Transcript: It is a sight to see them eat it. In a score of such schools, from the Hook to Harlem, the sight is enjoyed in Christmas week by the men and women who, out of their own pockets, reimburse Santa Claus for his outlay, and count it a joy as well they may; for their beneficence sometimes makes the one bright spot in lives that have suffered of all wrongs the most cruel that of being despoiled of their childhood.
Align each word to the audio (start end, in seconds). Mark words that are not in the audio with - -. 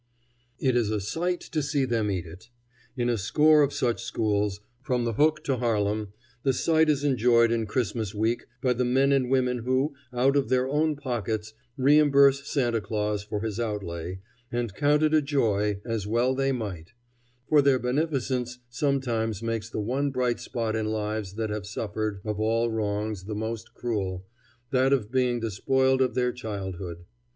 It 0.57 0.75
is 0.75 0.89
a 0.89 0.99
sight 0.99 1.41
to 1.41 1.61
see 1.61 1.85
them 1.85 2.09
eat 2.09 2.25
it. 2.25 2.49
In 2.97 3.07
a 3.07 3.19
score 3.19 3.61
of 3.61 3.71
such 3.71 4.01
schools, 4.03 4.59
from 4.81 5.03
the 5.03 5.13
Hook 5.13 5.43
to 5.43 5.57
Harlem, 5.57 6.11
the 6.41 6.53
sight 6.53 6.89
is 6.89 7.03
enjoyed 7.03 7.51
in 7.51 7.67
Christmas 7.67 8.15
week 8.15 8.47
by 8.63 8.73
the 8.73 8.83
men 8.83 9.11
and 9.11 9.29
women 9.29 9.59
who, 9.59 9.93
out 10.11 10.35
of 10.35 10.49
their 10.49 10.67
own 10.67 10.95
pockets, 10.95 11.53
reimburse 11.77 12.43
Santa 12.47 12.81
Claus 12.81 13.21
for 13.21 13.41
his 13.41 13.59
outlay, 13.59 14.19
and 14.51 14.73
count 14.73 15.03
it 15.03 15.13
a 15.13 15.21
joy 15.21 15.79
as 15.85 16.07
well 16.07 16.33
they 16.33 16.51
may; 16.51 16.85
for 17.47 17.61
their 17.61 17.77
beneficence 17.77 18.57
sometimes 18.69 19.43
makes 19.43 19.69
the 19.69 19.79
one 19.79 20.09
bright 20.09 20.39
spot 20.39 20.75
in 20.75 20.87
lives 20.87 21.33
that 21.35 21.51
have 21.51 21.67
suffered 21.67 22.21
of 22.25 22.39
all 22.39 22.71
wrongs 22.71 23.25
the 23.25 23.35
most 23.35 23.75
cruel 23.75 24.25
that 24.71 24.93
of 24.93 25.11
being 25.11 25.39
despoiled 25.39 26.01
of 26.01 26.15
their 26.15 26.31
childhood. 26.31 27.05